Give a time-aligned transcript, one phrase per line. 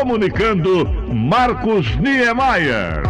[0.00, 3.02] Comunicando Marcos Niemeyer.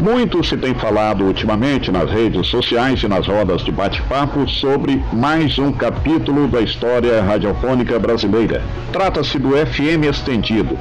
[0.00, 5.58] Muito se tem falado ultimamente nas redes sociais e nas rodas de bate-papo sobre mais
[5.58, 8.62] um capítulo da história radiofônica brasileira.
[8.92, 10.78] Trata-se do FM estendido,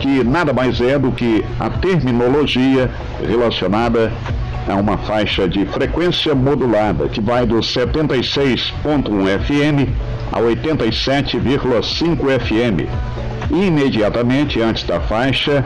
[0.00, 2.90] que nada mais é do que a terminologia
[3.22, 4.10] relacionada
[4.70, 8.70] a uma faixa de frequência modulada que vai do 76.1
[9.40, 9.90] FM
[10.32, 12.88] a 87,5 FM.
[13.50, 15.64] Imediatamente antes da faixa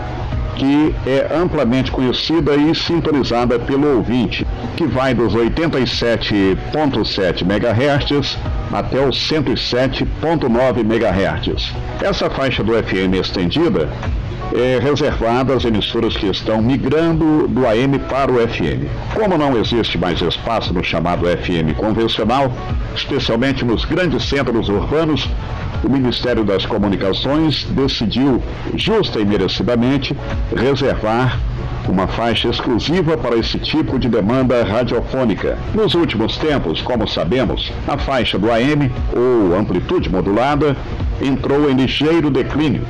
[0.56, 8.38] que é amplamente conhecida e sintonizada pelo ouvinte, que vai dos 87.7 MHz
[8.72, 11.74] até os 107.9 MHz.
[12.00, 13.90] Essa faixa do FM estendida
[14.52, 18.86] é reservada às emissoras que estão migrando do AM para o FM.
[19.14, 22.52] Como não existe mais espaço no chamado FM convencional,
[22.94, 25.28] especialmente nos grandes centros urbanos,
[25.82, 28.42] o Ministério das Comunicações decidiu,
[28.74, 30.16] justa e merecidamente,
[30.56, 31.38] reservar
[31.90, 35.58] uma faixa exclusiva para esse tipo de demanda radiofônica.
[35.74, 40.76] Nos últimos tempos, como sabemos, a faixa do AM, ou amplitude modulada,
[41.20, 42.82] entrou em ligeiro declínio,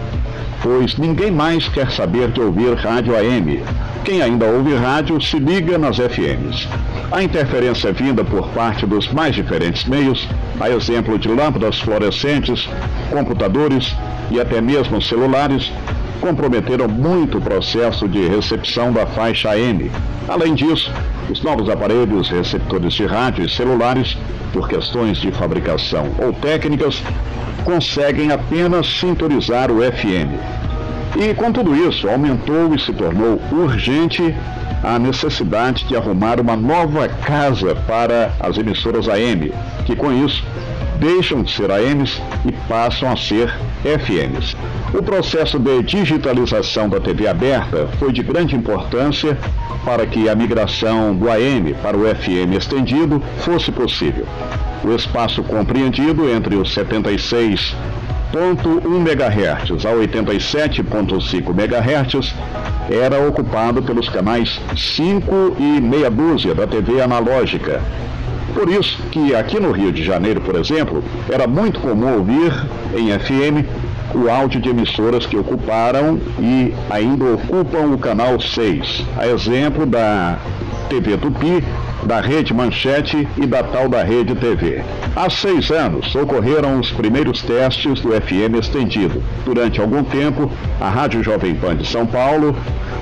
[0.63, 3.63] pois ninguém mais quer saber de ouvir rádio AM.
[4.05, 6.69] Quem ainda ouve rádio se liga nas FMs.
[7.11, 10.29] A interferência vinda por parte dos mais diferentes meios,
[10.61, 12.69] a exemplo de lâmpadas fluorescentes,
[13.11, 13.95] computadores
[14.31, 15.73] e até mesmo celulares,
[16.21, 19.91] comprometeram muito o processo de recepção da faixa AM.
[20.29, 20.93] Além disso,
[21.31, 24.17] os novos aparelhos receptores de rádio e celulares,
[24.53, 27.03] por questões de fabricação ou técnicas,
[27.65, 30.39] conseguem apenas sintonizar o FM.
[31.17, 34.35] E com tudo isso, aumentou e se tornou urgente
[34.83, 39.53] a necessidade de arrumar uma nova casa para as emissoras AM,
[39.87, 40.45] que com isso
[40.99, 44.57] deixam de ser AMs e passam a ser FMs.
[44.93, 49.37] O processo de digitalização da TV aberta foi de grande importância
[49.85, 54.27] para que a migração do AM para o FM estendido fosse possível.
[54.83, 57.75] O espaço compreendido entre os 76
[58.35, 62.35] 1 MHz a 87.5 MHz
[62.91, 67.81] era ocupado pelos canais 5 e meia dúzia da TV analógica.
[68.55, 72.53] Por isso que aqui no Rio de Janeiro, por exemplo, era muito comum ouvir
[72.97, 73.67] em FM
[74.15, 79.05] o áudio de emissoras que ocuparam e ainda ocupam o canal 6.
[79.17, 80.39] A exemplo da
[80.89, 81.65] TV Tupi,
[82.07, 84.83] da Rede Manchete e da tal da Rede TV.
[85.17, 89.23] Há seis anos ocorreram os primeiros testes do FM estendido.
[89.45, 90.51] Durante algum tempo,
[90.81, 92.55] a Rádio Jovem Pan de São Paulo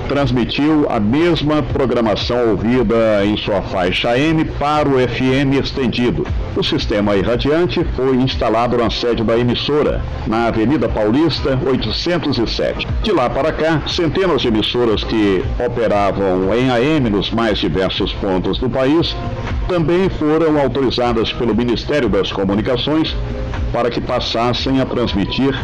[0.07, 6.25] transmitiu a mesma programação ouvida em sua faixa M para o FM estendido.
[6.55, 12.87] O sistema irradiante foi instalado na sede da emissora, na Avenida Paulista 807.
[13.01, 18.59] De lá para cá, centenas de emissoras que operavam em AM nos mais diversos pontos
[18.59, 19.15] do país
[19.67, 23.15] também foram autorizadas pelo Ministério das Comunicações
[23.71, 25.59] para que passassem a transmitir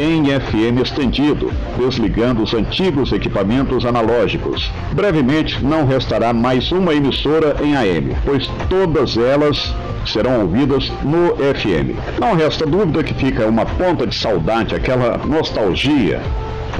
[0.00, 4.72] em FM estendido, desligando os antigos equipamentos analógicos.
[4.92, 9.74] Brevemente, não restará mais uma emissora em AM, pois todas elas
[10.06, 11.94] serão ouvidas no FM.
[12.18, 16.22] Não resta dúvida que fica uma ponta de saudade, aquela nostalgia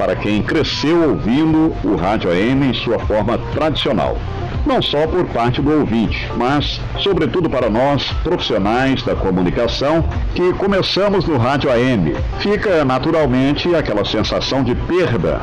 [0.01, 4.17] para quem cresceu ouvindo o rádio AM em sua forma tradicional
[4.65, 10.03] não só por parte do ouvinte, mas, sobretudo, para nós, profissionais da comunicação,
[10.35, 12.15] que começamos no rádio AM.
[12.39, 15.41] Fica naturalmente aquela sensação de perda,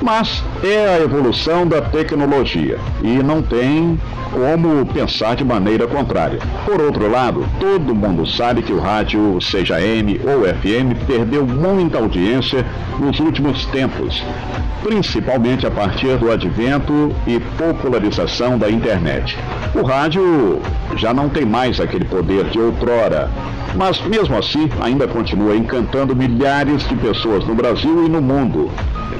[0.00, 3.98] mas é a evolução da tecnologia e não tem
[4.30, 6.38] como pensar de maneira contrária.
[6.64, 11.98] Por outro lado, todo mundo sabe que o rádio, seja AM ou FM, perdeu muita
[11.98, 12.64] audiência
[12.98, 13.99] nos últimos tempos,
[14.82, 19.36] principalmente a partir do advento e popularização da internet.
[19.74, 20.60] O rádio
[20.96, 23.30] já não tem mais aquele poder de outrora,
[23.74, 28.70] mas mesmo assim ainda continua encantando milhares de pessoas no Brasil e no mundo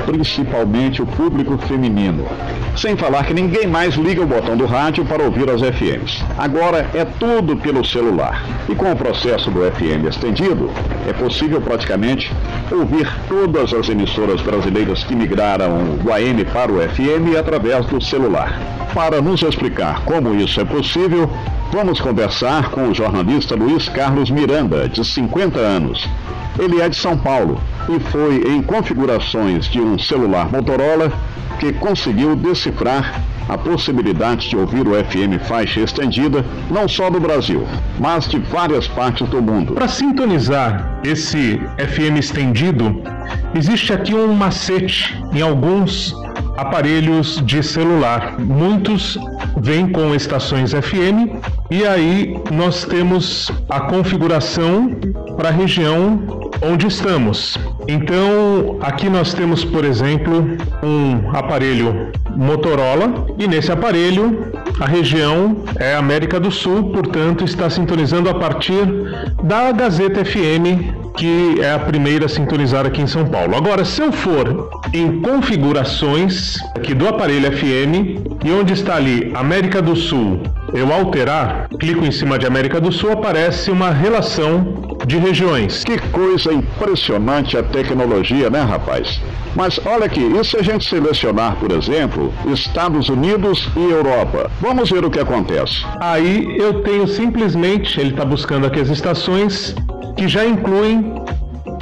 [0.04, 2.26] principalmente o público feminino.
[2.76, 6.24] Sem falar que ninguém mais liga o botão do rádio para ouvir as FMs.
[6.38, 8.44] Agora é tudo pelo celular.
[8.68, 10.70] E com o processo do FM estendido,
[11.08, 12.32] é possível praticamente
[12.70, 18.58] ouvir todas as emissoras brasileiras que migraram do AM para o FM através do celular.
[18.94, 21.30] Para nos explicar como isso é possível,
[21.72, 26.08] vamos conversar com o jornalista Luiz Carlos Miranda, de 50 anos.
[26.58, 31.12] Ele é de São Paulo e foi em configurações de um celular Motorola
[31.58, 37.66] que conseguiu decifrar a possibilidade de ouvir o FM faixa estendida, não só no Brasil,
[37.98, 39.74] mas de várias partes do mundo.
[39.74, 43.02] Para sintonizar esse FM estendido,
[43.54, 46.14] existe aqui um macete em alguns
[46.60, 48.34] aparelhos de celular.
[48.38, 49.18] Muitos
[49.56, 51.40] vêm com estações FM
[51.70, 54.90] e aí nós temos a configuração
[55.38, 57.56] para a região onde estamos.
[57.88, 65.94] Então, aqui nós temos, por exemplo, um aparelho Motorola e nesse aparelho a região é
[65.94, 68.86] América do Sul, portanto, está sintonizando a partir
[69.42, 73.56] da Gazeta FM, que é a primeira a sintonizar aqui em São Paulo.
[73.56, 79.82] Agora, se eu for em configurações aqui do aparelho FM e onde está ali América
[79.82, 80.40] do Sul,
[80.72, 85.82] eu alterar, clico em cima de América do Sul, aparece uma relação de regiões.
[85.84, 89.20] Que coisa impressionante a tecnologia, né, rapaz?
[89.54, 94.50] Mas olha aqui, e se a gente selecionar, por exemplo, Estados Unidos e Europa?
[94.60, 95.84] Vamos ver o que acontece.
[96.00, 99.74] Aí eu tenho simplesmente, ele está buscando aqui as estações
[100.20, 101.14] que já incluem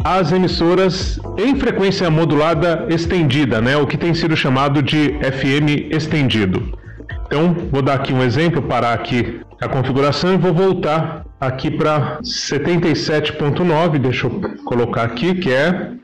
[0.05, 3.77] as emissoras em frequência modulada estendida, né?
[3.77, 6.79] O que tem sido chamado de FM estendido.
[7.27, 12.21] Então, vou dar aqui um exemplo, parar aqui a configuração e vou voltar aqui para
[12.23, 15.95] 77.9, deixa eu colocar aqui, que é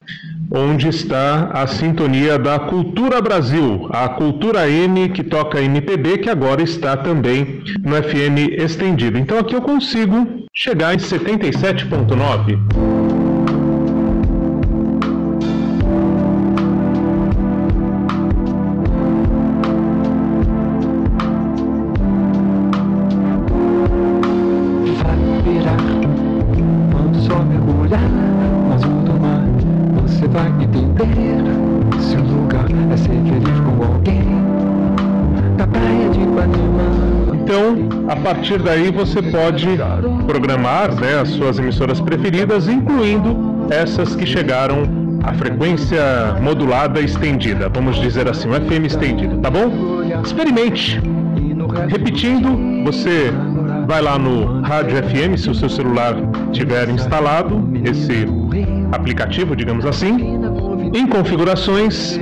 [0.50, 6.62] onde está a sintonia da Cultura Brasil, a Cultura M que toca MPB, que agora
[6.62, 9.18] está também no FM estendido.
[9.18, 12.93] Então aqui eu consigo chegar em 77.9.
[38.54, 39.66] partir daí você pode
[40.26, 46.00] programar né, as suas emissoras preferidas, incluindo essas que chegaram à frequência
[46.40, 50.02] modulada estendida, vamos dizer assim, o FM estendido, tá bom?
[50.22, 51.00] Experimente.
[51.88, 53.32] Repetindo, você
[53.86, 56.14] vai lá no Rádio FM, se o seu celular
[56.52, 58.26] tiver instalado esse
[58.92, 60.38] aplicativo, digamos assim.
[60.94, 62.20] Em configurações,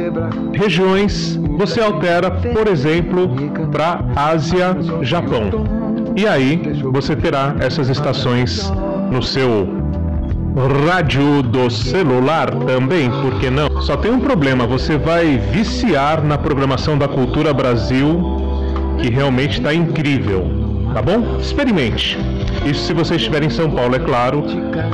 [0.54, 3.28] regiões, você altera, por exemplo,
[3.70, 5.81] para Ásia, Japão.
[6.14, 6.60] E aí
[6.92, 8.70] você terá essas estações
[9.10, 9.68] no seu
[10.86, 13.80] rádio do celular também, por que não?
[13.80, 18.20] Só tem um problema, você vai viciar na programação da Cultura Brasil,
[19.00, 20.44] que realmente está incrível,
[20.92, 21.38] tá bom?
[21.40, 22.18] Experimente.
[22.66, 24.44] Isso se você estiver em São Paulo, é claro,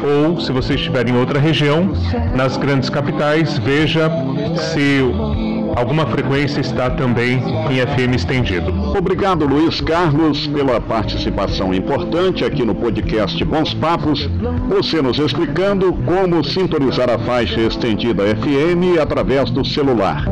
[0.03, 1.93] ou se você estiver em outra região,
[2.35, 4.11] nas grandes capitais, veja
[4.55, 5.03] se
[5.79, 7.35] alguma frequência está também
[7.71, 8.73] em FM estendido.
[8.97, 14.29] Obrigado, Luiz Carlos, pela participação importante aqui no podcast Bons Papos.
[14.69, 20.25] Você nos explicando como sintonizar a faixa estendida FM através do celular.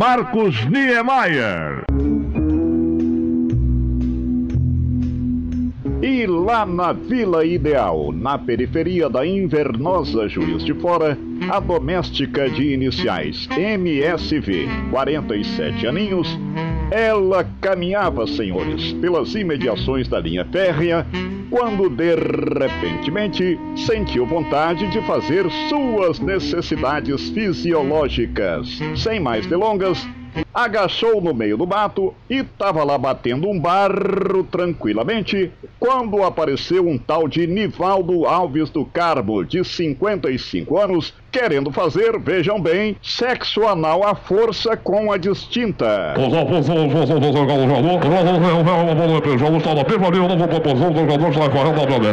[0.00, 1.84] Marcos Niemeyer.
[6.00, 11.18] E lá na Vila Ideal, na periferia da invernosa Juiz de Fora,
[11.50, 16.26] a doméstica de iniciais MSV, 47 aninhos,
[16.90, 21.06] ela caminhava, senhores, pelas imediações da linha férrea,
[21.48, 22.18] quando de
[22.58, 28.78] repentemente sentiu vontade de fazer suas necessidades fisiológicas.
[28.96, 30.06] Sem mais delongas,
[30.52, 36.98] agachou no meio do mato e estava lá batendo um barro tranquilamente quando apareceu um
[36.98, 44.06] tal de Nivaldo Alves do Carmo, de 55 anos, querendo fazer, vejam bem, sexo anal
[44.06, 46.14] à força com a distinta.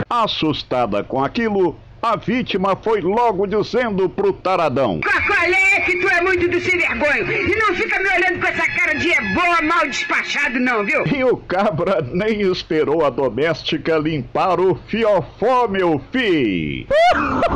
[0.10, 5.68] Assustada com aquilo, a vítima foi logo dizendo pro taradão: Qual é?
[5.88, 7.32] que tu é muito do sem vergonho.
[7.32, 11.08] E não fica me olhando com essa cara de é boa, mal despachado, não, viu?
[11.08, 16.88] E o cabra nem esperou a doméstica limpar o fiofó, meu fi.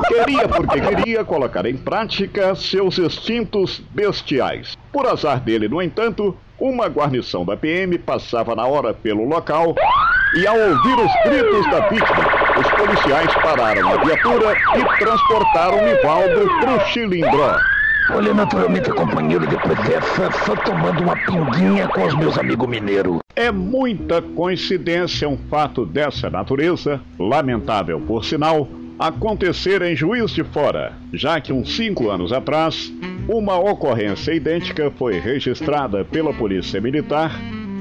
[0.08, 4.78] Queria porque queria colocar em prática seus instintos bestiais.
[4.94, 9.74] Por azar dele, no entanto, uma guarnição da PM passava na hora pelo local
[10.36, 16.48] e, ao ouvir os gritos da vítima, os policiais pararam a viatura e transportaram Nivaldo
[16.60, 17.58] para o Chilindró.
[18.12, 23.20] Olha, naturalmente, companheiro, depois dessa, só tomando uma pinguinha com os meus amigos mineiros.
[23.36, 28.68] É muita coincidência um fato dessa natureza, lamentável por sinal,
[29.00, 32.94] acontecer em Juiz de Fora, já que uns cinco anos atrás,
[33.32, 37.32] uma ocorrência idêntica foi registrada pela Polícia Militar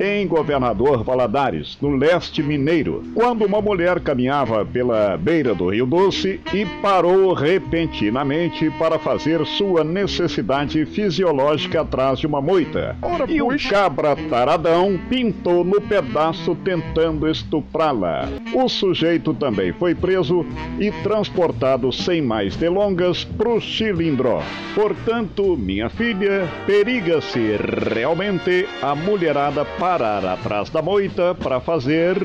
[0.00, 6.40] em Governador Valadares, no leste mineiro, quando uma mulher caminhava pela beira do Rio Doce
[6.54, 12.96] e parou repentinamente para fazer sua necessidade fisiológica atrás de uma moita.
[13.02, 18.28] Ora, e o cabra taradão pintou no pedaço tentando estuprá-la.
[18.54, 20.46] O sujeito também foi preso
[20.78, 24.42] e transportado sem mais delongas pro Chilindró.
[24.74, 27.56] Portanto, minha filha, periga-se
[27.92, 32.16] realmente a mulherada parar atrás da moita para fazer,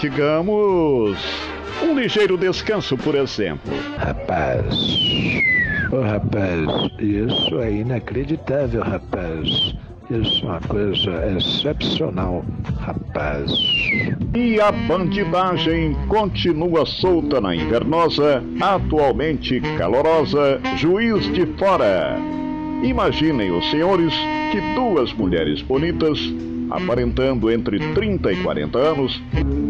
[0.00, 1.16] digamos,
[1.80, 3.72] um ligeiro descanso, por exemplo.
[3.96, 4.74] Rapaz,
[5.92, 6.66] ô rapaz,
[6.98, 9.46] isso é inacreditável, rapaz.
[10.10, 12.44] Isso é uma coisa excepcional,
[12.80, 13.52] rapaz.
[14.34, 22.16] E a bandidagem continua solta na invernosa, atualmente calorosa, Juiz de Fora.
[22.82, 24.12] Imaginem os senhores
[24.50, 26.18] que duas mulheres bonitas
[26.76, 29.22] aparentando entre 30 e 40 anos,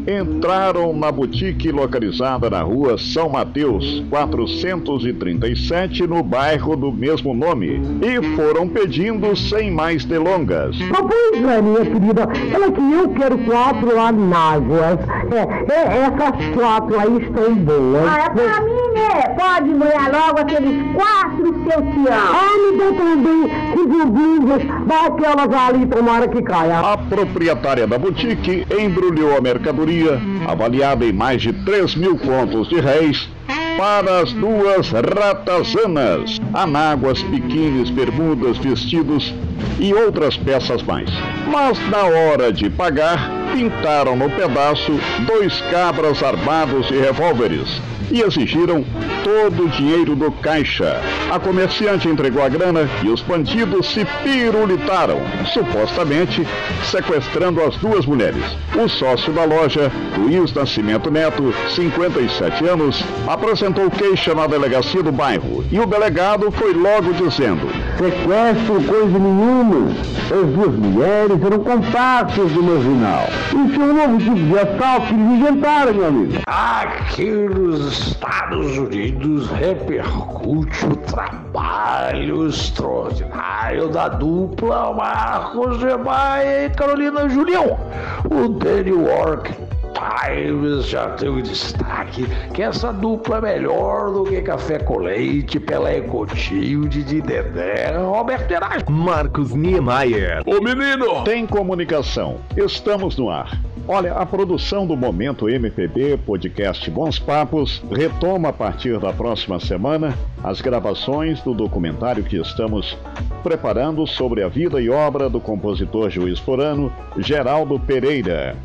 [0.06, 8.36] entraram na boutique localizada na rua São Mateus, 437, no bairro do mesmo nome, e
[8.36, 10.76] foram pedindo sem mais delongas.
[10.92, 14.98] Ah, pois é, minha querida, olha que eu quero quatro anáguas.
[15.30, 18.06] É, é, essas quatro aí estão boas.
[18.08, 19.12] Ah, é pra mim, né?
[19.38, 22.32] Pode molhar logo aqueles quatro, seu tião.
[22.32, 26.80] Ah, me dá também cinco blusas daquelas ali, tomara que caia.
[26.92, 32.78] A proprietária da boutique embrulhou a mercadoria, avaliada em mais de 3 mil contos de
[32.80, 33.30] réis,
[33.78, 39.32] para as duas ratazanas, anáguas, biquínis, bermudas, vestidos
[39.80, 41.08] e outras peças mais.
[41.50, 44.92] Mas na hora de pagar, pintaram no pedaço
[45.26, 47.80] dois cabras armados de revólveres
[48.12, 48.84] e exigiram
[49.24, 51.00] todo o dinheiro do caixa.
[51.30, 55.18] A comerciante entregou a grana e os bandidos se pirulitaram,
[55.52, 56.46] supostamente
[56.84, 58.44] sequestrando as duas mulheres.
[58.76, 65.64] O sócio da loja, Luiz Nascimento Neto, 57 anos, apresentou queixa na delegacia do bairro
[65.70, 67.66] e o delegado foi logo dizendo:
[67.96, 69.90] Sequestro coisa nenhuma.
[70.24, 73.26] As duas mulheres eram comparsas do marginal.
[73.48, 76.32] Isso é um novo tipo de assalto que eles inventaram, meu amigo.
[76.46, 87.28] Aqui nos Estados Unidos repercute o trabalho extraordinário da dupla Marcos de Maia e Carolina
[87.28, 87.78] Julião.
[88.24, 89.54] O The New York
[89.92, 95.98] Times já deu destaque que essa dupla é melhor do que café com leite, Pelé
[95.98, 98.90] e Coutinho, Didi Dedé, Roberto Erasmo.
[98.90, 100.42] Marcos Niemeyer.
[100.46, 102.38] O menino tem comunicação.
[102.56, 103.60] Estamos no ar.
[103.88, 110.16] Olha, a produção do Momento MPB Podcast Bons Papos retoma a partir da próxima semana
[110.42, 112.96] as gravações do documentário que estamos
[113.42, 118.56] preparando sobre a vida e obra do compositor juiz forano Geraldo Pereira,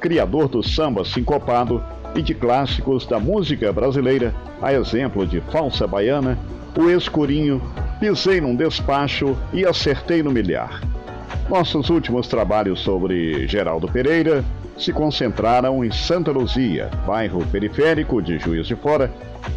[0.00, 1.82] criador do samba sincopado
[2.14, 6.38] e de clássicos da música brasileira, a exemplo de Falsa Baiana,
[6.76, 7.62] O Escurinho,
[7.98, 10.82] Pisei num Despacho e Acertei no Milhar.
[11.48, 14.44] Nossos últimos trabalhos sobre Geraldo Pereira
[14.76, 19.10] se concentraram em Santa Luzia, bairro periférico de Juiz de Fora,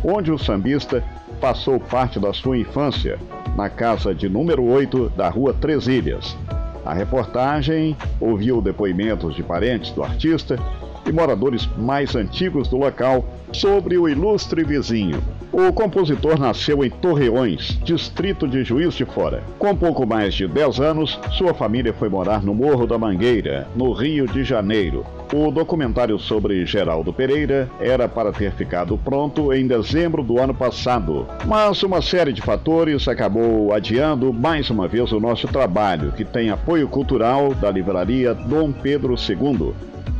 [0.03, 1.03] onde o sambista
[1.39, 3.19] passou parte da sua infância,
[3.55, 6.37] na casa de número 8 da rua Três Ilhas.
[6.85, 10.57] A reportagem ouviu depoimentos de parentes do artista
[11.05, 15.21] e moradores mais antigos do local sobre o ilustre vizinho.
[15.51, 19.43] O compositor nasceu em Torreões, distrito de Juiz de Fora.
[19.59, 23.91] Com pouco mais de 10 anos, sua família foi morar no Morro da Mangueira, no
[23.91, 25.05] Rio de Janeiro.
[25.33, 31.25] O documentário sobre Geraldo Pereira era para ter ficado pronto em dezembro do ano passado,
[31.45, 36.49] mas uma série de fatores acabou adiando mais uma vez o nosso trabalho, que tem
[36.49, 39.71] apoio cultural da livraria Dom Pedro II,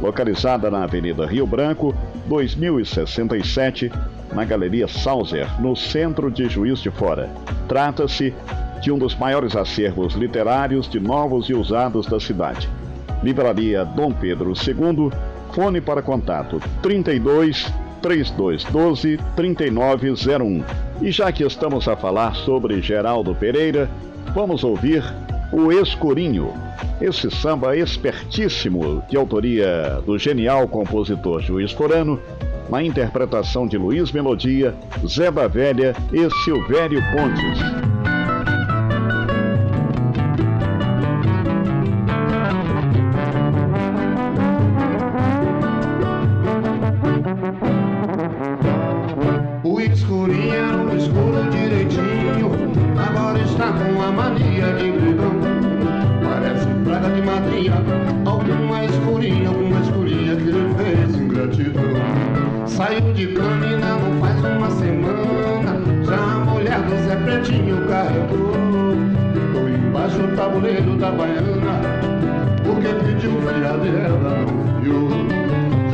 [0.01, 1.93] localizada na Avenida Rio Branco,
[2.27, 3.91] 2067,
[4.31, 7.29] na Galeria Sauser, no centro de Juiz de Fora.
[7.67, 8.33] Trata-se
[8.81, 12.69] de um dos maiores acervos literários de novos e usados da cidade.
[13.23, 15.11] Livraria Dom Pedro II,
[15.53, 20.63] fone para contato 32 3212 3901.
[21.01, 23.89] E já que estamos a falar sobre Geraldo Pereira,
[24.33, 25.03] vamos ouvir
[25.51, 26.53] o Escurinho,
[27.01, 32.19] esse samba espertíssimo de autoria do genial compositor Juiz Forano,
[32.69, 34.73] na interpretação de Luiz Melodia,
[35.05, 37.80] Zé da Velha e Silvério Pontes.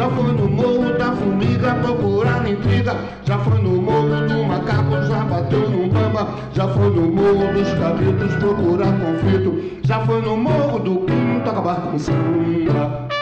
[0.07, 2.95] Já foi no morro da formiga procurar intriga.
[3.25, 6.29] Já foi no morro do macaco, já bateu no bamba.
[6.53, 9.81] Já foi no morro dos cabritos procurar conflito.
[9.83, 13.16] Já foi no morro do quinto acabar com samba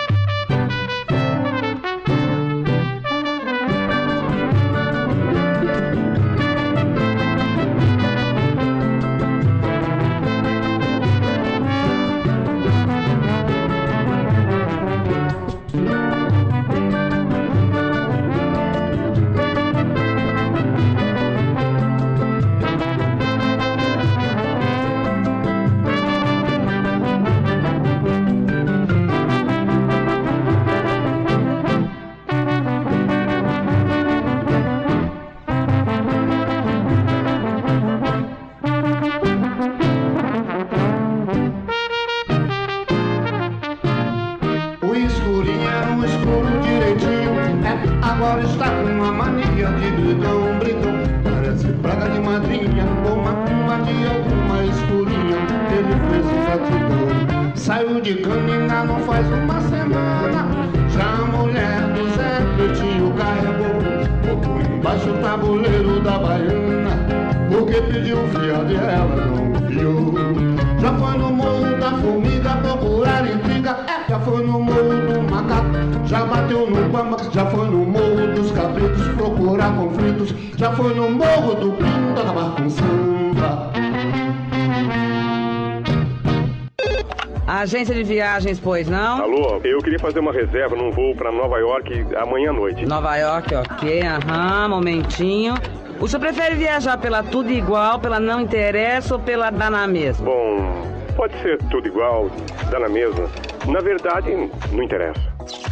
[87.48, 89.24] Agência de viagens, pois não?
[89.24, 92.86] Alô, eu queria fazer uma reserva num voo para Nova York amanhã à noite.
[92.86, 95.56] Nova York, ok, aham, momentinho.
[96.00, 100.26] O senhor prefere viajar pela tudo igual, pela não interessa ou pela dá na mesma?
[100.26, 102.30] Bom, pode ser tudo igual,
[102.70, 103.30] dá na mesma.
[103.68, 104.30] Na verdade,
[104.72, 105.20] não interessa.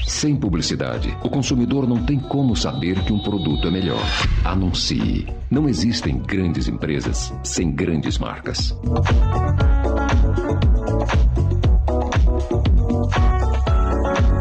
[0.06, 4.02] Sem publicidade, o consumidor não tem como saber que um produto é melhor.
[4.46, 5.28] Anuncie.
[5.50, 8.78] Não existem grandes empresas sem grandes marcas.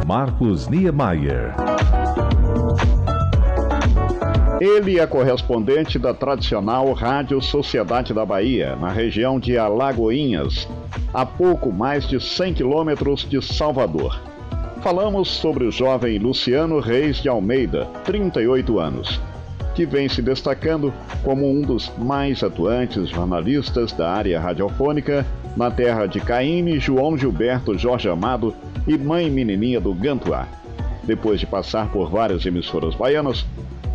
[0.07, 1.55] Marcos Niemeyer.
[4.63, 10.69] Ele é correspondente da tradicional Rádio Sociedade da Bahia, na região de Alagoinhas,
[11.13, 14.23] a pouco mais de 100 quilômetros de Salvador.
[14.81, 19.21] Falamos sobre o jovem Luciano Reis de Almeida, 38 anos,
[19.75, 20.95] que vem se destacando
[21.25, 27.77] como um dos mais atuantes jornalistas da área radiofônica na terra de Caíme, João Gilberto
[27.77, 28.55] Jorge Amado
[28.87, 30.47] e mãe menininha do Gantuá.
[31.03, 33.45] Depois de passar por várias emissoras baianas,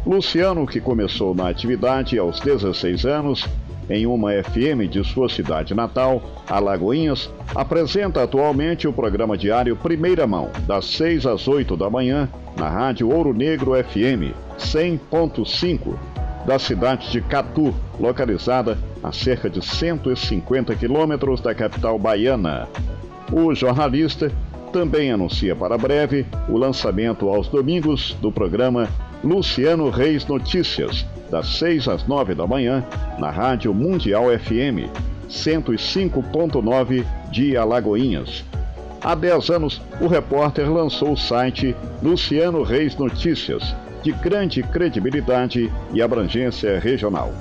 [0.08, 3.46] Luciano, que começou na atividade aos 16 anos,
[3.90, 10.50] em uma FM de sua cidade natal, Alagoinhas, apresenta atualmente o programa diário Primeira Mão,
[10.66, 15.96] das 6 às 8 da manhã, na Rádio Ouro Negro FM 100.5,
[16.46, 22.66] da cidade de Catu, localizada a cerca de 150 quilômetros da capital baiana.
[23.30, 24.32] O jornalista
[24.72, 28.88] também anuncia para breve o lançamento aos domingos do programa
[29.28, 32.82] Luciano Reis Notícias, das 6 às 9 da manhã,
[33.20, 34.90] na Rádio Mundial FM
[35.30, 38.46] 105.9 de Alagoinhas.
[39.02, 46.02] Há 10 anos, o repórter lançou o site Luciano Reis Notícias, de grande credibilidade e
[46.02, 47.34] abrangência regional.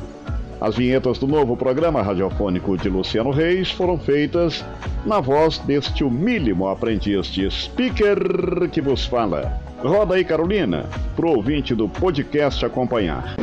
[0.61, 4.65] As vinhetas do novo programa radiofônico de Luciano Reis foram feitas
[5.05, 9.66] na voz deste humílimo aprendiz de speaker que vos fala.
[9.87, 13.37] Roda aí, Carolina, pro ouvinte do podcast acompanhar.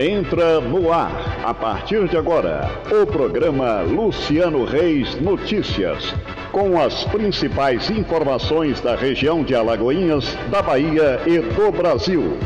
[0.00, 6.12] Entra no ar, a partir de agora, o programa Luciano Reis Notícias,
[6.50, 12.36] com as principais informações da região de Alagoinhas, da Bahia e do Brasil.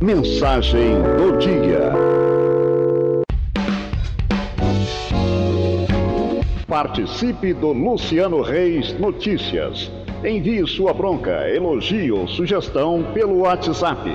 [0.00, 2.39] Mensagem do dia.
[6.70, 9.90] Participe do Luciano Reis Notícias.
[10.24, 14.08] Envie sua bronca, elogio ou sugestão pelo WhatsApp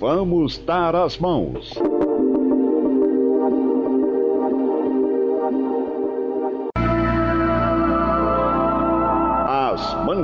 [0.00, 1.74] Vamos dar as mãos.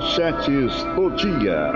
[0.01, 1.73] Manchetes do dia.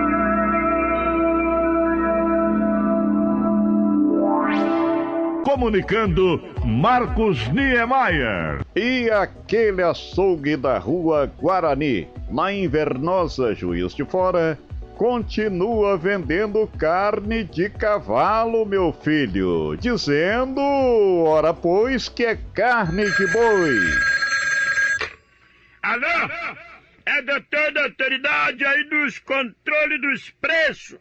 [5.43, 8.65] Comunicando Marcos Niemeyer.
[8.75, 14.57] E aquele açougue da rua Guarani, na invernosa Juiz de Fora,
[14.95, 20.61] continua vendendo carne de cavalo, meu filho, dizendo,
[21.25, 23.79] ora pois, que é carne de boi.
[25.83, 26.74] Alô?
[27.05, 30.99] É doutor da autoridade aí dos controles dos preços.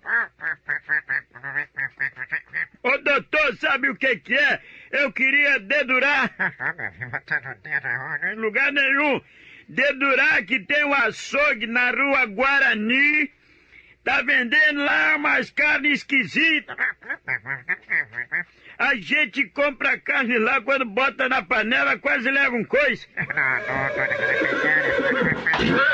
[2.82, 4.60] Ô doutor, sabe o que que é?
[4.90, 6.30] Eu queria dedurar.
[8.32, 9.22] em lugar nenhum.
[9.66, 13.32] Dedurar que tem um açougue na rua Guarani.
[14.04, 16.76] Tá vendendo lá umas carnes esquisitas.
[18.78, 23.06] A gente compra carne lá, quando bota na panela, quase leva um coice.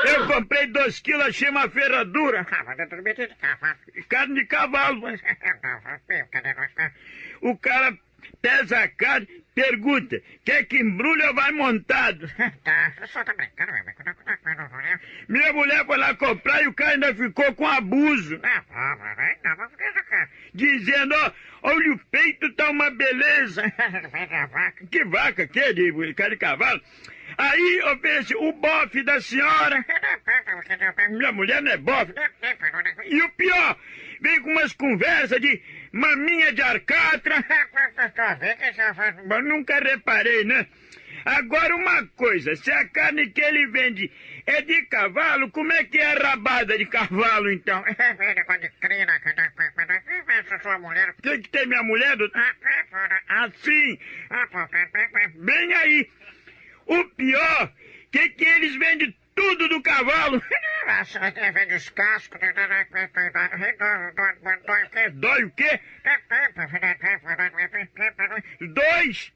[0.07, 2.47] Eu comprei dois quilos, achei uma ferradura.
[4.09, 5.03] Carne de cavalo.
[7.43, 7.97] O cara
[8.43, 12.29] pesa a carne, pergunta, quer que embrulha ou vai montado?
[12.65, 13.35] Tá, tá
[15.29, 18.41] Minha mulher foi lá comprar e o cara ainda ficou com abuso.
[20.55, 21.33] Dizendo, ó,
[21.63, 23.63] olha o peito, tá uma beleza.
[24.91, 26.81] que vaca, que de cara de cavalo?
[27.39, 29.85] Aí oferece o bofe da senhora.
[31.11, 32.13] Minha mulher não é bofe.
[33.07, 33.79] E o pior,
[34.21, 37.45] vem com umas conversas de maminha de arcatra.
[39.43, 40.67] Nunca reparei, né?
[41.25, 44.11] Agora uma coisa, se a carne que ele vende
[44.47, 47.85] é de cavalo, como é que é a rabada de cavalo então?
[51.19, 52.17] O que, que tem minha mulher?
[53.29, 53.99] Assim.
[55.37, 56.11] Bem aí.
[56.87, 57.73] O pior,
[58.11, 60.43] que que eles vendem tudo do cavalo.
[65.07, 65.11] Os.
[65.15, 65.81] Dói o quê?
[68.61, 69.33] Dois?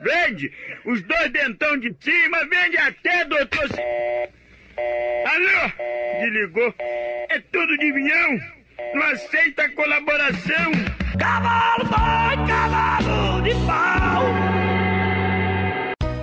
[0.00, 0.52] Vende
[0.84, 3.68] os dois dentão de cima, vende até, doutor.
[5.26, 6.20] Alô?
[6.20, 6.74] Desligou.
[7.30, 8.38] É tudo de vinhão.
[8.94, 10.72] Não aceita colaboração.
[11.18, 14.41] Cavalo, dói, cavalo de pau.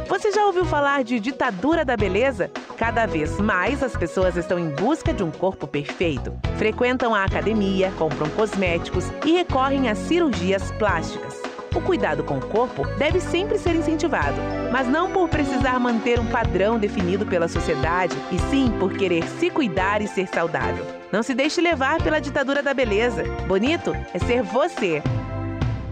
[0.09, 2.49] Você já ouviu falar de ditadura da beleza?
[2.75, 6.33] Cada vez mais as pessoas estão em busca de um corpo perfeito.
[6.57, 11.39] Frequentam a academia, compram cosméticos e recorrem a cirurgias plásticas.
[11.75, 14.41] O cuidado com o corpo deve sempre ser incentivado,
[14.71, 19.51] mas não por precisar manter um padrão definido pela sociedade, e sim por querer se
[19.51, 20.87] cuidar e ser saudável.
[21.11, 23.23] Não se deixe levar pela ditadura da beleza.
[23.47, 25.03] Bonito é ser você.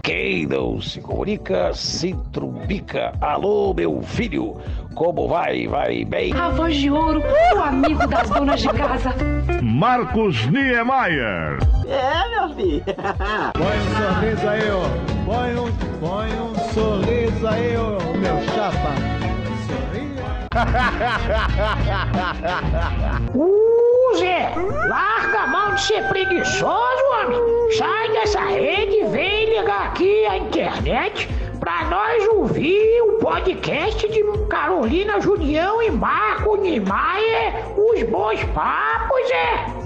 [0.08, 3.12] Quem não se comunica, se trumbica.
[3.20, 4.56] Alô, meu filho,
[4.94, 5.66] como vai?
[5.66, 6.32] Vai bem?
[6.32, 7.22] A voz de ouro,
[7.54, 9.14] o amigo das donas de casa.
[9.62, 11.58] Marcos Niemeyer.
[11.86, 12.82] É, meu filho.
[13.52, 14.88] põe um sorriso aí, ó.
[15.26, 19.18] Põe um, põe um sorriso aí, ó, meu chapa.
[23.34, 24.54] Uh, Zé,
[24.88, 27.72] larga a mão de ser preguiçoso, homem.
[27.76, 31.28] Sai dessa rede e vem ligar aqui a internet
[31.60, 39.78] pra nós ouvir o podcast de Carolina Julião e Marco Niemeyer, os bons papos, é.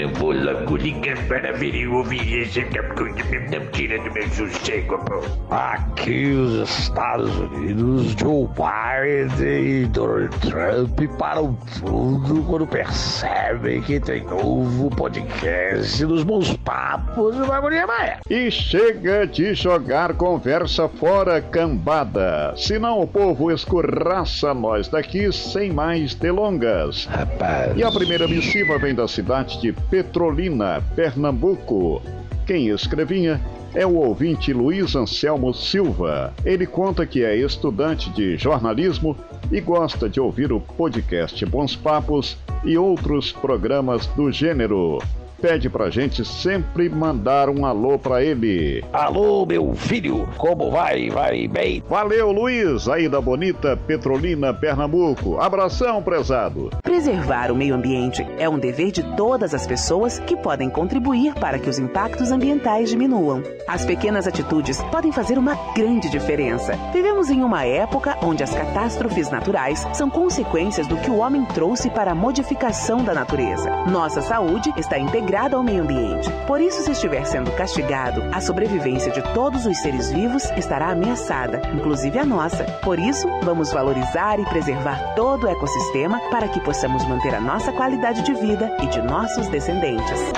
[0.00, 5.20] Eu vou logo ligar para ver ouvir esse não tira do meu sossego, pô.
[5.50, 14.24] Aqui os Estados Unidos, Joe Biden e Donald Trump param tudo quando percebem que tem
[14.24, 18.20] novo podcast dos bons papos do Bagulho Maia.
[18.30, 22.54] E chega de jogar conversa fora, cambada.
[22.56, 27.06] Senão o povo escorraça nós daqui sem mais delongas.
[27.06, 27.76] Rapaz.
[27.76, 32.00] E a primeira missiva vem da cidade de Petrolina, Pernambuco.
[32.46, 33.40] Quem escrevinha
[33.74, 36.32] é o ouvinte Luiz Anselmo Silva.
[36.44, 39.16] Ele conta que é estudante de jornalismo
[39.50, 44.98] e gosta de ouvir o podcast Bons Papos e outros programas do gênero.
[45.40, 48.84] Pede pra gente sempre mandar um alô pra ele.
[48.92, 51.08] Alô, meu filho, como vai?
[51.08, 51.82] Vai bem?
[51.88, 55.40] Valeu, Luiz, aí da bonita Petrolina, Pernambuco.
[55.40, 56.68] Abração, prezado.
[56.82, 61.58] Preservar o meio ambiente é um dever de todas as pessoas que podem contribuir para
[61.58, 63.42] que os impactos ambientais diminuam.
[63.66, 66.74] As pequenas atitudes podem fazer uma grande diferença.
[66.92, 71.88] Vivemos em uma época onde as catástrofes naturais são consequências do que o homem trouxe
[71.88, 73.70] para a modificação da natureza.
[73.86, 76.28] Nossa saúde está integrada ao meio ambiente.
[76.46, 81.62] Por isso, se estiver sendo castigado, a sobrevivência de todos os seres vivos estará ameaçada,
[81.74, 82.64] inclusive a nossa.
[82.82, 87.72] Por isso, vamos valorizar e preservar todo o ecossistema para que possamos manter a nossa
[87.72, 90.32] qualidade de vida e de nossos descendentes.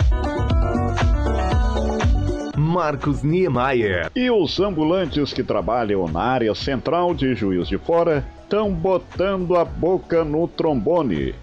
[2.57, 4.11] Marcos Niemeyer.
[4.15, 9.65] E os ambulantes que trabalham na área central de Juiz de Fora estão botando a
[9.65, 11.35] boca no trombone,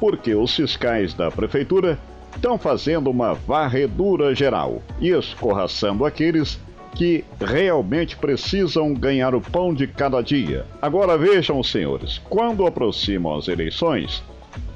[0.00, 1.98] porque os fiscais da prefeitura
[2.34, 6.58] estão fazendo uma varredura geral e escorraçando aqueles
[6.94, 10.64] que realmente precisam ganhar o pão de cada dia.
[10.80, 14.22] Agora vejam, senhores, quando aproximam as eleições,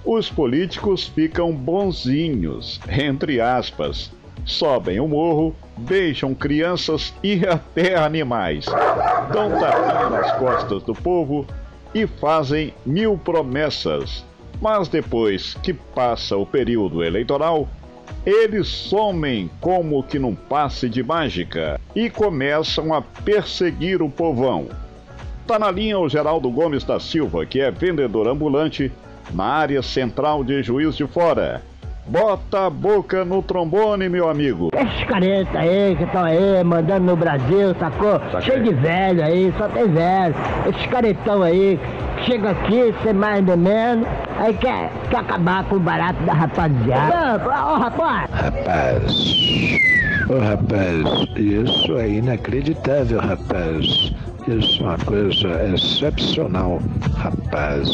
[0.04, 4.10] os políticos ficam bonzinhos, entre aspas,
[4.44, 8.64] sobem o morro, beijam crianças e até animais,
[9.32, 11.46] dão tapinha nas costas do povo
[11.94, 14.24] e fazem mil promessas.
[14.60, 17.68] Mas depois que passa o período eleitoral,
[18.26, 24.68] eles somem como que num passe de mágica e começam a perseguir o povão.
[25.46, 28.92] Tá na linha o Geraldo Gomes da Silva, que é vendedor ambulante
[29.32, 31.62] na área central de Juiz de Fora.
[32.06, 34.70] Bota a boca no trombone, meu amigo.
[34.72, 38.18] Esses caretas aí que estão aí mandando no Brasil, sacou?
[38.40, 40.34] Cheio de velho aí, só tem velho.
[40.68, 41.78] Esses caretão aí
[42.28, 47.42] chega aqui, sem mais nem menos, aí quer, quer acabar com o barato da rapaziada.
[47.42, 48.30] Ô, oh, rapaz!
[48.30, 49.12] Rapaz,
[50.28, 54.12] ô oh, rapaz, isso é inacreditável, rapaz.
[54.48, 56.80] Isso é uma coisa excepcional,
[57.18, 57.90] rapaz.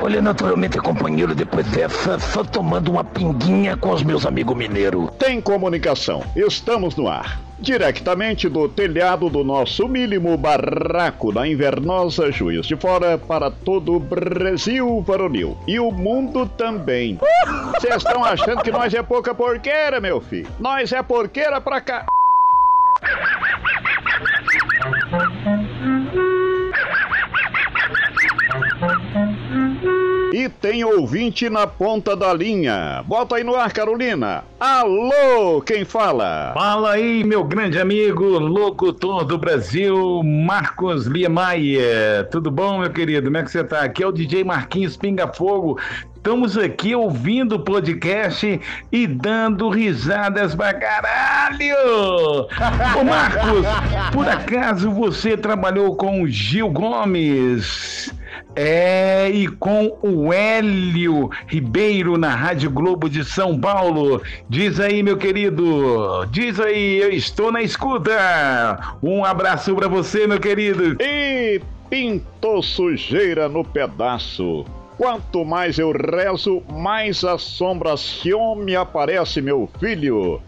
[0.00, 5.10] Olha, naturalmente, companheiro, depois dessa, só tomando uma pinguinha com os meus amigos mineiros.
[5.18, 6.22] Tem comunicação.
[6.36, 7.40] Estamos no ar.
[7.58, 14.00] Diretamente do telhado do nosso mínimo barraco na invernosa Juiz de Fora para todo o
[14.00, 15.56] Brasil varonil.
[15.66, 17.18] E o mundo também.
[17.72, 20.48] Vocês estão achando que nós é pouca porqueira, meu filho?
[20.60, 22.06] Nós é porqueira pra cá.
[30.34, 33.04] E tem ouvinte na ponta da linha.
[33.06, 34.42] Bota aí no ar, Carolina.
[34.58, 36.50] Alô, quem fala?
[36.52, 42.28] Fala aí, meu grande amigo, locutor do Brasil, Marcos Liemeyer.
[42.32, 43.26] Tudo bom, meu querido?
[43.26, 43.82] Como é que você tá?
[43.82, 45.78] Aqui é o DJ Marquinhos Pinga Fogo.
[46.24, 48.58] Estamos aqui ouvindo o podcast
[48.90, 51.76] e dando risadas pra caralho!
[52.98, 53.66] Ô Marcos,
[54.10, 58.10] por acaso você trabalhou com Gil Gomes?
[58.56, 64.22] É, e com o Hélio Ribeiro na Rádio Globo de São Paulo.
[64.48, 66.24] Diz aí, meu querido.
[66.30, 68.96] Diz aí, eu estou na escuta.
[69.02, 70.96] Um abraço para você, meu querido.
[71.02, 71.60] E
[71.90, 74.64] pintou sujeira no pedaço.
[74.96, 80.40] Quanto mais eu rezo, mais assombração me aparece, meu filho.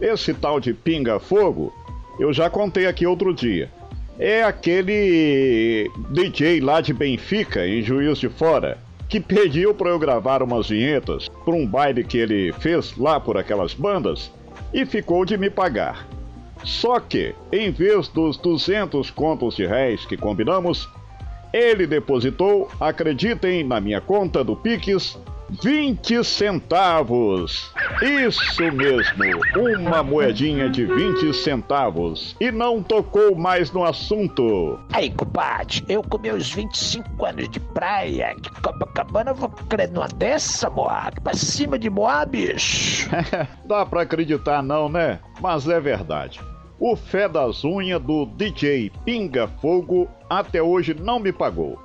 [0.00, 1.72] Esse tal de pinga-fogo,
[2.18, 3.70] eu já contei aqui outro dia
[4.18, 10.42] é aquele DJ lá de Benfica, em Juiz de Fora, que pediu para eu gravar
[10.42, 14.30] umas vinhetas para um baile que ele fez lá por aquelas bandas
[14.72, 16.06] e ficou de me pagar.
[16.64, 20.88] Só que, em vez dos 200 contos de réis que combinamos,
[21.52, 25.18] ele depositou, acreditem na minha conta do Pix,
[25.60, 27.72] 20 centavos.
[28.00, 29.22] Isso mesmo,
[29.78, 32.34] uma moedinha de 20 centavos.
[32.40, 34.78] E não tocou mais no assunto.
[34.92, 40.70] Aí, compadre, eu com meus 25 anos de praia, de Copacabana, vou crer numa dessa,
[40.70, 41.20] Moab?
[41.20, 43.10] Pra cima de Moab, bicho.
[43.66, 45.20] Dá pra acreditar não, né?
[45.40, 46.40] Mas é verdade.
[46.84, 51.78] O fé das unhas do DJ Pinga Fogo até hoje não me pagou.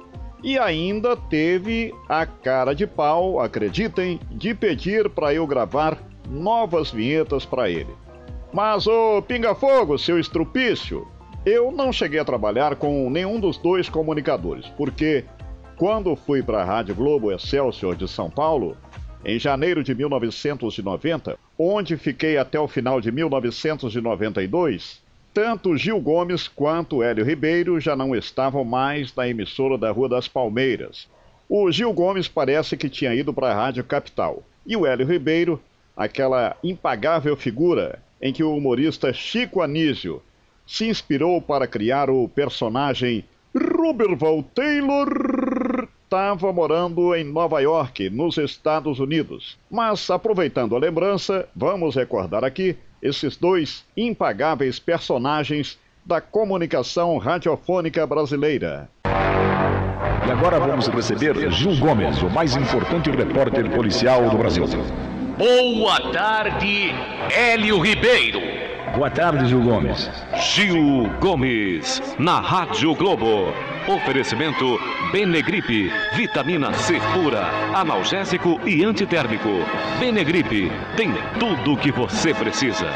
[0.44, 7.46] E ainda teve a cara de pau, acreditem, de pedir para eu gravar novas vinhetas
[7.46, 7.94] para ele.
[8.52, 11.08] Mas ô Pinga Fogo, seu estrupício,
[11.46, 15.26] eu não cheguei a trabalhar com nenhum dos dois comunicadores, porque
[15.78, 18.76] quando fui para a Rádio Globo Excelsior de São Paulo,
[19.25, 25.01] em janeiro de 1990, onde fiquei até o final de 1992,
[25.34, 30.27] tanto Gil Gomes quanto Hélio Ribeiro já não estavam mais na emissora da Rua das
[30.27, 31.08] Palmeiras.
[31.49, 34.43] O Gil Gomes parece que tinha ido para a Rádio Capital.
[34.65, 35.62] E o Hélio Ribeiro,
[35.95, 40.21] aquela impagável figura em que o humorista Chico Anísio
[40.65, 43.23] se inspirou para criar o personagem
[43.56, 45.08] Ruberval Taylor,
[46.08, 49.58] estava morando em Nova York, nos Estados Unidos.
[49.70, 58.89] Mas, aproveitando a lembrança, vamos recordar aqui esses dois impagáveis personagens da comunicação radiofônica brasileira.
[59.06, 64.65] E agora vamos receber Gil Gomes, o mais importante repórter policial do Brasil.
[65.38, 66.91] Boa tarde,
[67.36, 68.57] Hélio Ribeiro.
[68.95, 70.10] Boa tarde, Gil Gomes.
[70.36, 73.54] Gil Gomes, na Rádio Globo.
[73.88, 74.80] Oferecimento
[75.12, 79.50] Benegripe, vitamina C pura, analgésico e antitérmico.
[80.00, 82.88] Benegripe tem tudo o que você precisa.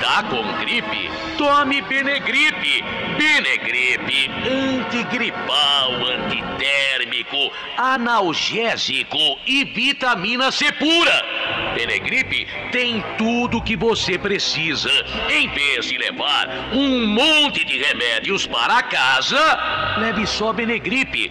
[0.00, 1.10] Tá com gripe?
[1.36, 2.84] Tome Benegripe.
[3.18, 11.24] Benegripe, antigripal, antitérmico, analgésico e vitamina C pura.
[11.74, 14.90] Benegripe tem tudo o que você precisa.
[15.30, 21.30] Em vez de levar um monte de remédios para casa, leve só Benegripe.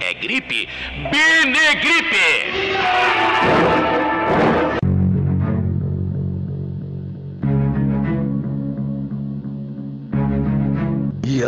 [0.00, 0.68] É gripe?
[1.10, 2.18] Benegripe!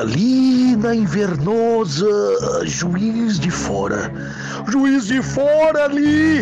[0.01, 2.07] Ali na invernosa,
[2.65, 4.11] Juiz de Fora,
[4.67, 6.41] Juiz de Fora ali,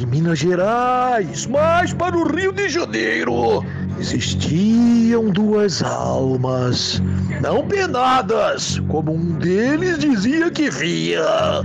[0.00, 3.62] em Minas Gerais, mais para o Rio de Janeiro,
[3.98, 7.02] existiam duas almas,
[7.42, 11.62] não penadas, como um deles dizia que via,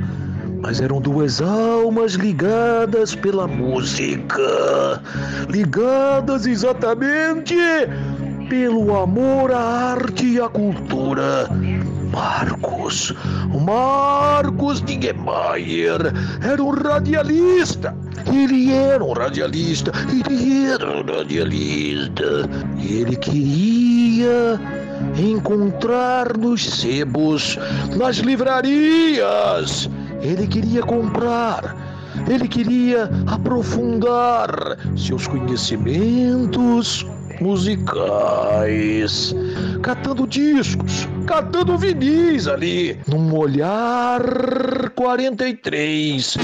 [0.61, 5.01] mas eram duas almas ligadas pela música,
[5.49, 7.55] ligadas exatamente
[8.49, 11.49] pelo amor à arte e à cultura.
[12.11, 13.13] Marcos,
[13.65, 17.95] Marcos Niemeyer era um radialista.
[18.31, 22.49] Ele era um radialista, ele era um radialista.
[22.77, 24.59] Ele queria
[25.17, 27.57] encontrar nos sebos,
[27.95, 29.89] nas livrarias.
[30.21, 31.75] Ele queria comprar
[32.29, 37.05] ele queria aprofundar seus conhecimentos
[37.41, 39.33] musicais,
[39.81, 44.21] catando discos, catando vinis ali, num olhar
[44.95, 46.37] 43,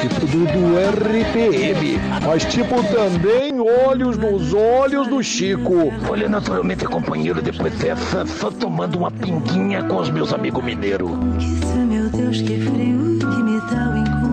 [0.00, 0.78] tipo do, do
[1.10, 5.92] RPM, mas tipo também olhos nos olhos do Chico.
[6.08, 11.10] Olha, naturalmente, companheiro, depois dessa, só tomando uma pinguinha com os meus amigos mineiros.
[11.38, 14.29] Isso, meu Deus, que frio que me dá o encontro.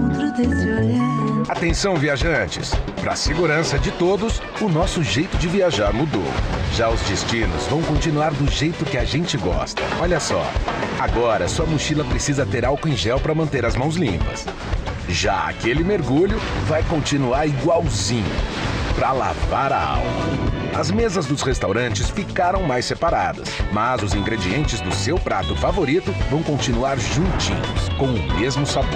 [1.49, 2.71] Atenção, viajantes!
[3.01, 6.25] Para a segurança de todos, o nosso jeito de viajar mudou.
[6.73, 9.81] Já os destinos vão continuar do jeito que a gente gosta.
[9.99, 10.45] Olha só,
[10.99, 14.45] agora sua mochila precisa ter álcool em gel para manter as mãos limpas.
[15.09, 18.25] Já aquele mergulho vai continuar igualzinho,
[18.97, 20.11] para lavar a alma.
[20.75, 26.41] As mesas dos restaurantes ficaram mais separadas, mas os ingredientes do seu prato favorito vão
[26.41, 28.89] continuar juntinhos, com o mesmo sabor.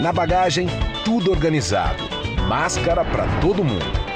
[0.00, 0.66] Na bagagem,
[1.04, 2.02] tudo organizado.
[2.48, 4.08] Máscara para todo mundo.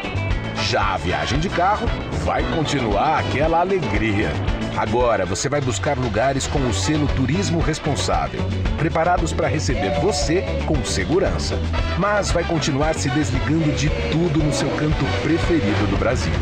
[0.70, 1.86] Já a viagem de carro
[2.24, 4.30] vai continuar aquela alegria.
[4.76, 8.40] Agora você vai buscar lugares com o selo Turismo Responsável,
[8.78, 11.58] preparados para receber você com segurança.
[11.98, 16.32] Mas vai continuar se desligando de tudo no seu canto preferido do Brasil.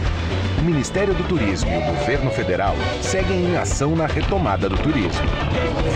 [0.60, 5.26] O Ministério do Turismo e o Governo Federal seguem em ação na retomada do turismo.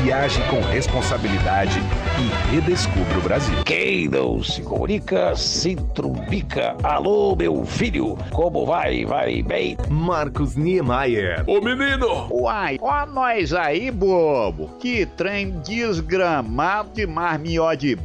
[0.02, 1.78] Viaje com responsabilidade
[2.18, 3.62] e redescubra o Brasil.
[3.66, 6.74] Quem não se comunica, se trumbica.
[6.82, 9.04] Alô, meu filho, como vai?
[9.04, 9.76] Vai bem?
[9.90, 11.44] Marcos Niemeyer.
[11.46, 12.28] Ô menino!
[12.30, 14.70] Uai, ó nós aí, bobo.
[14.80, 17.98] Que trem desgramado de marmió de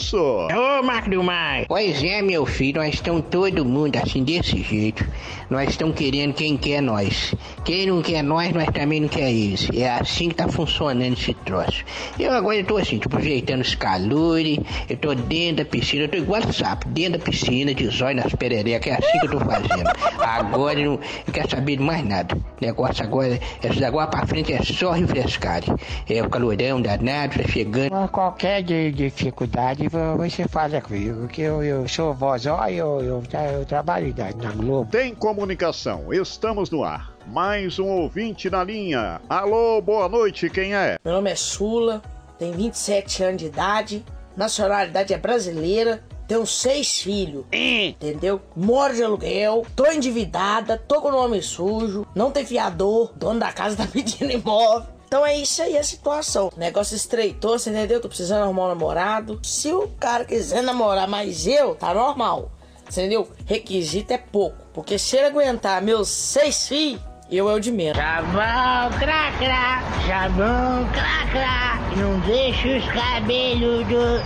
[0.00, 0.48] só.
[0.48, 1.66] Ô, Marco do Mar.
[1.68, 5.06] Pois é, meu filho, nós estamos todo mundo assim, desse jeito.
[5.50, 7.34] Nós estamos querendo quem quer nós.
[7.64, 9.68] Quem não quer nós, nós também não quer eles.
[9.74, 11.84] É assim que tá funcionando esse troço.
[12.18, 16.16] Eu agora tô assim, tô aproveitando os calores, eu tô dentro da piscina, eu tô
[16.18, 19.90] igual sapo, dentro da piscina, de zóio nas pererecas, é assim que eu tô fazendo.
[20.20, 22.36] Agora eu não, não quero saber de mais nada.
[22.36, 25.62] O negócio agora, essa da agora pra frente é só refrescar.
[26.08, 28.08] É o calorão danado, tá chegando.
[28.10, 33.22] Qualquer de- dificuldade vo- você fala comigo, que eu, eu sou vozó e eu, eu,
[33.28, 34.90] tra- eu trabalho na Globo.
[34.90, 37.12] Tem comunicação, estamos no ar.
[37.26, 39.20] Mais um ouvinte na linha.
[39.28, 40.96] Alô, boa noite, quem é?
[41.04, 42.02] Meu nome é Sula,
[42.38, 44.04] tenho 27 anos de idade,
[44.36, 47.44] nacionalidade é brasileira, tenho seis filhos.
[47.52, 48.40] Entendeu?
[48.54, 53.52] Moro de aluguel, tô endividada, tô com o nome sujo, não tem fiador, dono da
[53.52, 54.96] casa tá pedindo imóvel.
[55.06, 56.50] Então é isso aí a situação.
[56.54, 58.00] O negócio estreitou, você entendeu?
[58.00, 59.38] Tô precisando arrumar um namorado.
[59.42, 62.50] Se o cara quiser namorar mais eu, tá normal.
[62.88, 63.28] Você entendeu?
[63.44, 64.56] Requisito é pouco.
[64.72, 67.96] Porque se ele aguentar meus seis filhos, eu é o de menos.
[67.96, 74.20] Já vão, crá, crá, já vão, crá, crá, não deixa os cabelos do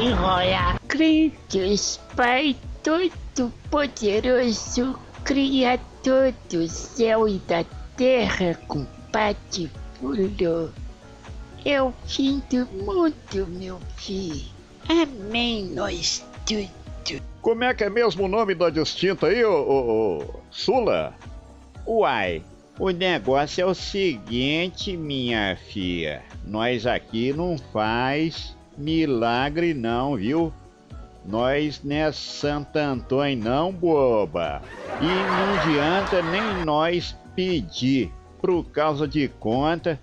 [0.00, 0.78] enrolar.
[0.86, 7.64] Crentes, Pai Todo-Poderoso, Criador do céu e da
[7.96, 10.70] terra, compatível.
[11.64, 14.46] É o fim do mundo, meu filho.
[14.88, 16.24] Amém, nós
[17.40, 21.14] Como é que é mesmo o nome da distinta aí, ô, ô, ô, Sula?
[21.86, 22.42] Uai,
[22.78, 26.22] o negócio é o seguinte, minha filha.
[26.44, 30.52] Nós aqui não faz milagre não, viu?
[31.24, 34.62] Nós não é Santo Antônio não, boba.
[35.00, 38.12] E não adianta nem nós pedir.
[38.40, 40.00] Por causa de conta,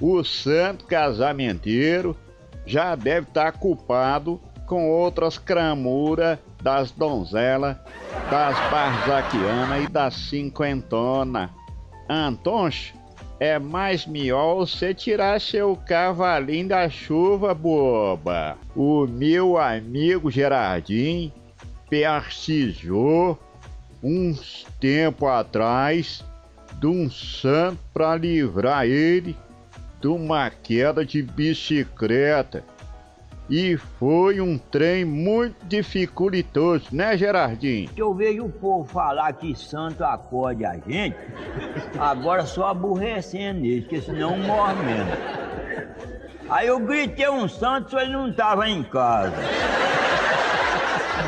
[0.00, 2.16] o santo casamenteiro
[2.64, 4.40] já deve estar culpado
[4.72, 7.76] com outras cramuras das donzelas,
[8.30, 11.50] das barzaquianas e das cinquentona.
[12.08, 12.94] Antoncho,
[13.38, 18.56] é mais melhor você tirar seu cavalinho da chuva, boba.
[18.74, 21.30] O meu amigo Gerardinho
[21.90, 23.38] persisou
[24.02, 26.24] uns tempo atrás
[26.80, 29.36] de um santo para livrar ele
[30.00, 32.71] de uma queda de bicicleta.
[33.54, 37.90] E foi um trem muito dificultoso, né, Gerardinho?
[37.94, 41.14] Eu vejo o povo falar que santo acorde a gente,
[41.98, 45.12] agora só aborrecendo eles, porque senão morre mesmo.
[46.48, 49.36] Aí eu gritei um santo, ele não tava em casa.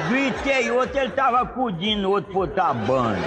[0.09, 3.19] Gritei outro, ele tava acudindo outro por outra banda.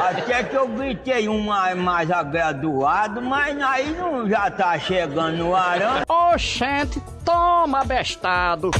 [0.00, 5.54] Até que eu gritei um mais, mais agraduado, mas aí não já tá chegando no
[5.54, 6.04] arame.
[6.08, 8.70] Oxente, toma bestado.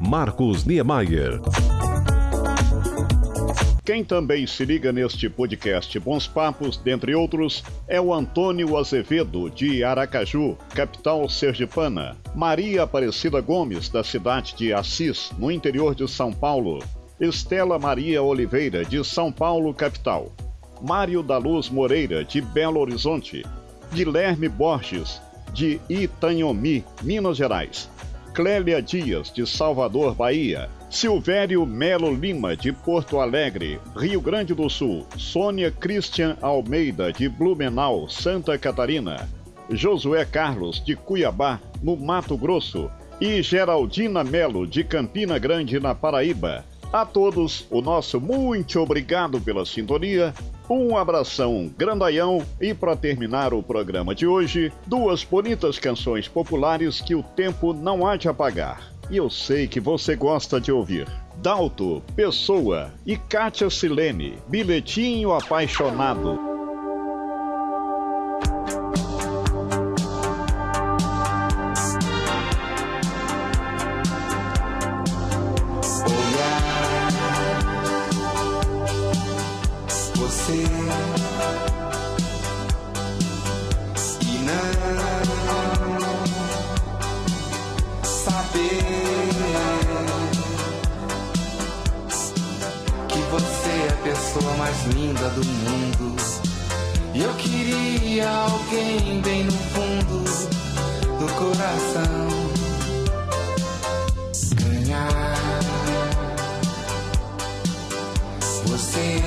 [0.00, 1.40] Marcos Niemeyer.
[3.84, 9.84] Quem também se liga neste podcast Bons Papos, dentre outros, é o Antônio Azevedo, de
[9.84, 12.16] Aracaju, capital sergipana.
[12.34, 16.82] Maria Aparecida Gomes, da cidade de Assis, no interior de São Paulo.
[17.20, 20.32] Estela Maria Oliveira, de São Paulo, capital.
[20.80, 23.44] Mário da Luz Moreira, de Belo Horizonte.
[23.92, 25.20] Guilherme Borges,
[25.52, 27.90] de Itanhomi, Minas Gerais.
[28.32, 30.70] Clélia Dias, de Salvador, Bahia.
[30.94, 35.04] Silvério Melo Lima, de Porto Alegre, Rio Grande do Sul.
[35.18, 39.28] Sônia Christian Almeida, de Blumenau, Santa Catarina.
[39.68, 42.88] Josué Carlos, de Cuiabá, no Mato Grosso.
[43.20, 46.64] E Geraldina Melo, de Campina Grande, na Paraíba.
[46.92, 50.32] A todos, o nosso muito obrigado pela sintonia.
[50.70, 57.16] Um abração grandaião e para terminar o programa de hoje, duas bonitas canções populares que
[57.16, 58.93] o tempo não há de apagar.
[59.10, 61.08] E eu sei que você gosta de ouvir.
[61.36, 66.54] Dalto, Pessoa e Kátia Silene, Bilhetinho Apaixonado.
[80.16, 81.63] você
[94.84, 96.16] finda do mundo.
[97.14, 100.24] E eu queria alguém bem no fundo
[101.18, 102.44] do coração
[104.54, 105.34] ganhar.
[108.66, 109.20] Você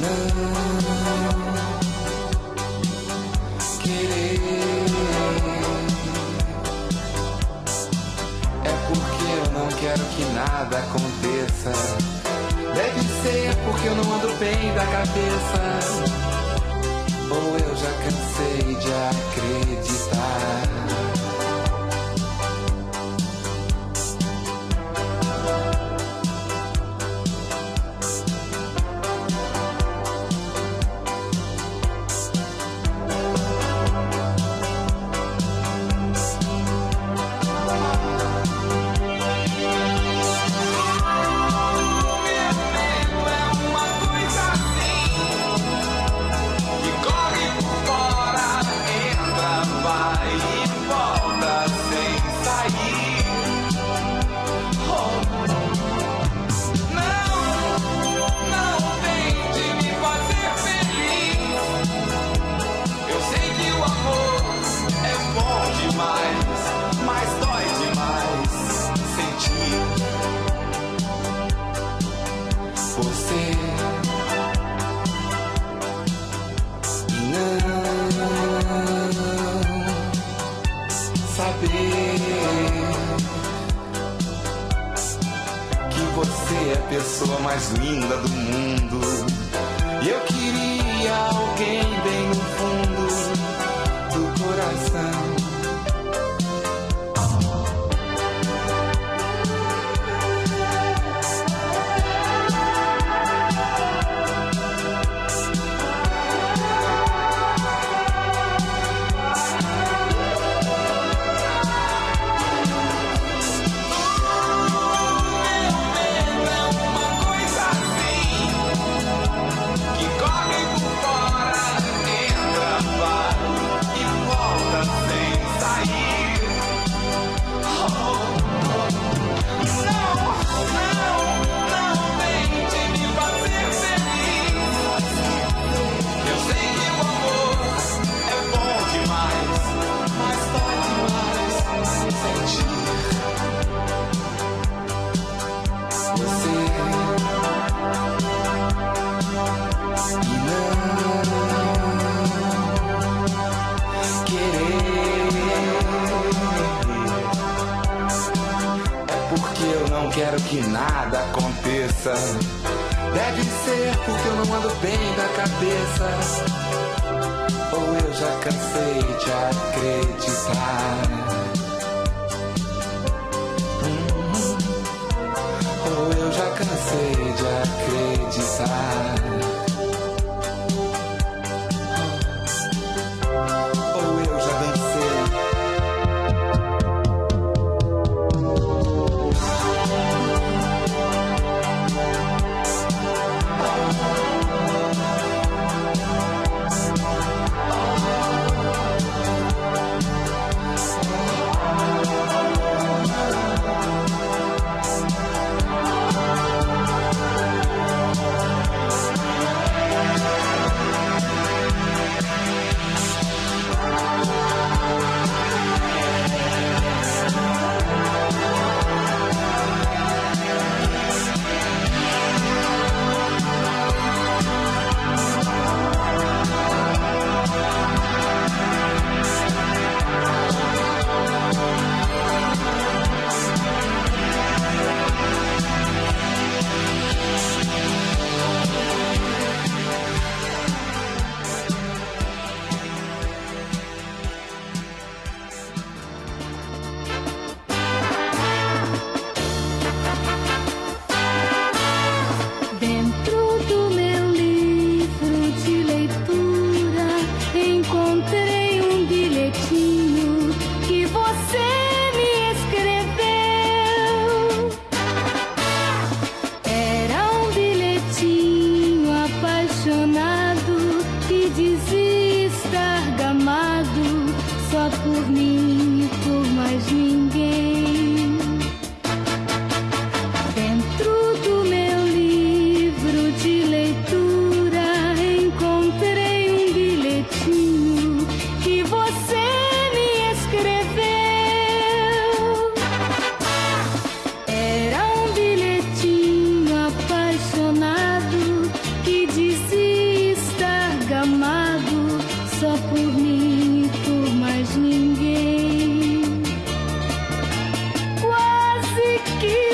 [0.00, 0.38] não
[3.80, 4.40] querer
[8.64, 11.07] é porque eu não quero que nada aconteça
[11.68, 11.96] cabeça.
[12.74, 15.78] Deve ser porque eu não ando bem da cabeça.
[17.30, 20.97] Ou eu já cansei de acreditar.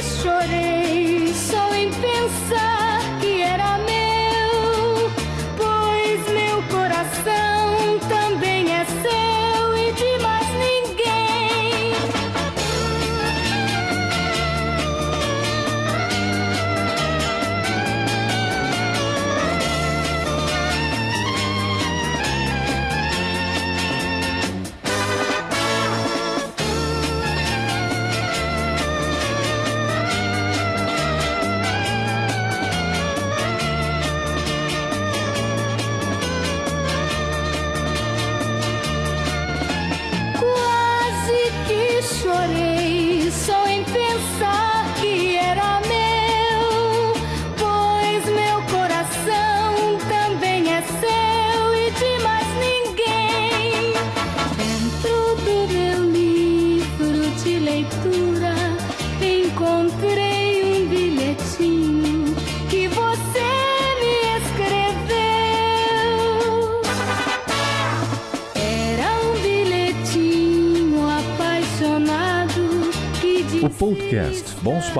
[0.05, 0.74] chorei.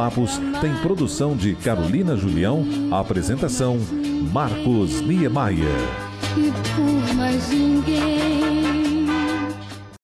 [0.05, 3.79] Papos tem produção de Carolina Julião, apresentação
[4.31, 5.67] Marcos Niemeyer.
[6.37, 8.54] E por mais ninguém.